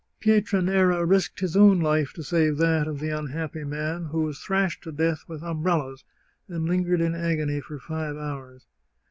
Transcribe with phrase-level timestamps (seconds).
[0.19, 4.39] Pietranera risked his own life to save that of the un happy man, who was
[4.39, 6.03] thrashed to death with umbrellas,
[6.47, 8.65] and lingered in agony for five hours.